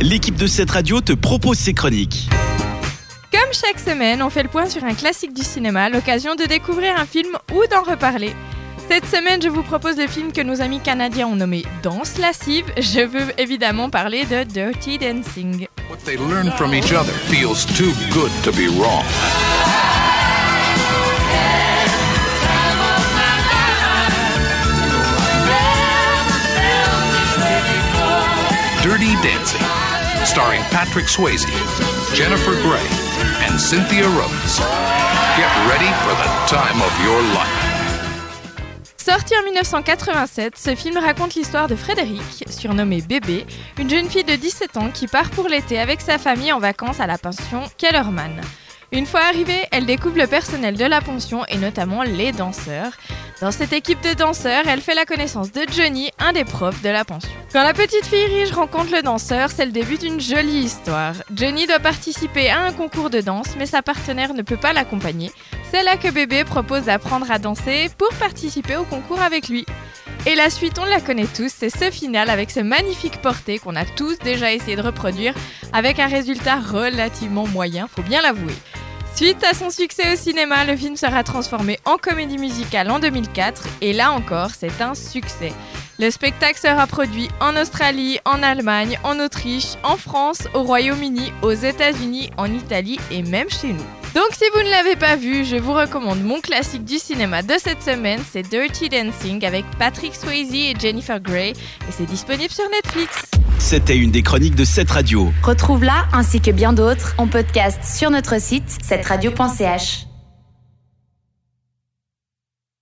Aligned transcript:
l'équipe 0.00 0.36
de 0.36 0.46
cette 0.46 0.70
radio 0.70 1.00
te 1.00 1.12
propose 1.12 1.58
ses 1.58 1.74
chroniques. 1.74 2.28
Comme 3.30 3.52
chaque 3.52 3.78
semaine, 3.78 4.22
on 4.22 4.30
fait 4.30 4.42
le 4.42 4.48
point 4.48 4.68
sur 4.68 4.84
un 4.84 4.94
classique 4.94 5.34
du 5.34 5.42
cinéma, 5.42 5.88
l'occasion 5.88 6.34
de 6.34 6.44
découvrir 6.44 6.98
un 6.98 7.06
film 7.06 7.36
ou 7.52 7.62
d'en 7.70 7.82
reparler. 7.82 8.34
Cette 8.88 9.06
semaine, 9.06 9.40
je 9.40 9.48
vous 9.48 9.62
propose 9.62 9.98
le 9.98 10.08
film 10.08 10.32
que 10.32 10.40
nos 10.40 10.60
amis 10.60 10.80
canadiens 10.80 11.28
ont 11.28 11.36
nommé 11.36 11.64
Danse 11.82 12.18
lascive. 12.18 12.64
Je 12.76 13.00
veux 13.00 13.32
évidemment 13.38 13.88
parler 13.88 14.24
de 14.24 14.42
Dirty 14.42 14.98
Dancing. 14.98 15.68
What 15.88 15.98
they 16.04 16.16
learn 16.16 16.50
from 16.52 16.74
each 16.74 16.92
other 16.92 17.12
feels 17.28 17.64
too 17.66 17.92
good 18.12 18.30
to 18.42 18.50
be 18.50 18.66
wrong. 18.66 19.04
Dirty 28.82 29.12
Dancing, 29.22 29.60
starring 30.24 30.62
Patrick 30.70 31.06
Swayze, 31.06 31.44
Jennifer 32.14 32.54
Grey, 32.62 32.80
and 33.46 33.60
Cynthia 33.60 34.08
Rhodes. 34.08 34.58
Get 35.36 35.52
ready 35.68 35.92
for 36.00 36.14
the 36.16 36.28
time 36.48 36.80
of 36.80 37.04
your 37.04 37.20
life. 37.34 37.70
Sorti 38.96 39.34
en 39.36 39.42
1987, 39.42 40.56
ce 40.56 40.74
film 40.74 40.96
raconte 40.96 41.34
l'histoire 41.34 41.68
de 41.68 41.76
Frédéric, 41.76 42.44
surnommée 42.48 43.02
Bébé, 43.02 43.44
une 43.78 43.90
jeune 43.90 44.08
fille 44.08 44.24
de 44.24 44.36
17 44.36 44.78
ans 44.78 44.90
qui 44.90 45.08
part 45.08 45.28
pour 45.28 45.48
l'été 45.48 45.78
avec 45.78 46.00
sa 46.00 46.16
famille 46.16 46.52
en 46.52 46.58
vacances 46.58 47.00
à 47.00 47.06
la 47.06 47.18
pension 47.18 47.60
Kellerman. 47.76 48.40
Une 48.92 49.06
fois 49.06 49.20
arrivée, 49.20 49.66
elle 49.70 49.84
découvre 49.84 50.16
le 50.16 50.26
personnel 50.26 50.76
de 50.76 50.84
la 50.86 51.02
pension 51.02 51.44
et 51.48 51.58
notamment 51.58 52.02
les 52.02 52.32
danseurs. 52.32 52.92
Dans 53.40 53.50
cette 53.50 53.72
équipe 53.72 54.02
de 54.02 54.12
danseurs, 54.12 54.68
elle 54.68 54.82
fait 54.82 54.94
la 54.94 55.06
connaissance 55.06 55.50
de 55.50 55.62
Johnny, 55.74 56.10
un 56.18 56.34
des 56.34 56.44
profs 56.44 56.82
de 56.82 56.90
la 56.90 57.06
pension. 57.06 57.30
Quand 57.54 57.62
la 57.62 57.72
petite 57.72 58.04
fille 58.04 58.26
riche 58.26 58.52
rencontre 58.52 58.94
le 58.94 59.00
danseur, 59.00 59.50
c'est 59.50 59.64
le 59.64 59.72
début 59.72 59.96
d'une 59.96 60.20
jolie 60.20 60.64
histoire. 60.64 61.14
Johnny 61.34 61.66
doit 61.66 61.78
participer 61.78 62.50
à 62.50 62.60
un 62.60 62.72
concours 62.72 63.08
de 63.08 63.22
danse, 63.22 63.56
mais 63.58 63.64
sa 63.64 63.80
partenaire 63.80 64.34
ne 64.34 64.42
peut 64.42 64.58
pas 64.58 64.74
l'accompagner. 64.74 65.32
C'est 65.70 65.82
là 65.82 65.96
que 65.96 66.10
bébé 66.10 66.44
propose 66.44 66.84
d'apprendre 66.84 67.30
à 67.30 67.38
danser 67.38 67.88
pour 67.96 68.12
participer 68.18 68.76
au 68.76 68.84
concours 68.84 69.22
avec 69.22 69.48
lui. 69.48 69.64
Et 70.26 70.34
la 70.34 70.50
suite, 70.50 70.78
on 70.78 70.84
la 70.84 71.00
connaît 71.00 71.26
tous, 71.26 71.50
c'est 71.50 71.70
ce 71.70 71.90
final 71.90 72.28
avec 72.28 72.50
ce 72.50 72.60
magnifique 72.60 73.22
porté 73.22 73.58
qu'on 73.58 73.74
a 73.74 73.86
tous 73.86 74.18
déjà 74.18 74.52
essayé 74.52 74.76
de 74.76 74.82
reproduire 74.82 75.32
avec 75.72 75.98
un 75.98 76.08
résultat 76.08 76.56
relativement 76.56 77.46
moyen, 77.46 77.88
faut 77.88 78.02
bien 78.02 78.20
l'avouer. 78.20 78.52
Suite 79.20 79.44
à 79.44 79.52
son 79.52 79.68
succès 79.68 80.14
au 80.14 80.16
cinéma, 80.16 80.64
le 80.64 80.74
film 80.74 80.96
sera 80.96 81.22
transformé 81.22 81.78
en 81.84 81.98
comédie 81.98 82.38
musicale 82.38 82.90
en 82.90 82.98
2004 83.00 83.68
et 83.82 83.92
là 83.92 84.12
encore, 84.12 84.52
c'est 84.56 84.80
un 84.80 84.94
succès. 84.94 85.52
Le 85.98 86.10
spectacle 86.10 86.58
sera 86.58 86.86
produit 86.86 87.28
en 87.38 87.54
Australie, 87.54 88.18
en 88.24 88.42
Allemagne, 88.42 88.98
en 89.04 89.20
Autriche, 89.20 89.74
en 89.82 89.98
France, 89.98 90.48
au 90.54 90.62
Royaume-Uni, 90.62 91.34
aux 91.42 91.52
États-Unis, 91.52 92.30
en 92.38 92.50
Italie 92.50 92.98
et 93.10 93.22
même 93.22 93.50
chez 93.50 93.74
nous. 93.74 93.99
Donc 94.14 94.26
si 94.32 94.44
vous 94.52 94.62
ne 94.62 94.70
l'avez 94.70 94.96
pas 94.96 95.14
vu, 95.14 95.44
je 95.44 95.56
vous 95.56 95.72
recommande 95.72 96.22
mon 96.22 96.40
classique 96.40 96.84
du 96.84 96.98
cinéma 96.98 97.42
de 97.42 97.54
cette 97.58 97.82
semaine, 97.82 98.20
c'est 98.28 98.42
Dirty 98.42 98.88
Dancing 98.88 99.44
avec 99.44 99.64
Patrick 99.78 100.14
Swayze 100.16 100.52
et 100.52 100.74
Jennifer 100.78 101.20
Grey 101.20 101.50
et 101.50 101.92
c'est 101.92 102.06
disponible 102.06 102.52
sur 102.52 102.68
Netflix. 102.70 103.22
C'était 103.58 103.96
une 103.96 104.10
des 104.10 104.22
chroniques 104.22 104.56
de 104.56 104.64
cette 104.64 104.90
radio. 104.90 105.30
Retrouve-la 105.44 106.06
ainsi 106.12 106.40
que 106.40 106.50
bien 106.50 106.72
d'autres 106.72 107.14
en 107.18 107.28
podcast 107.28 107.78
sur 107.84 108.10
notre 108.10 108.40
site 108.40 108.78
cette 108.82 109.06
radio.ch. 109.06 110.09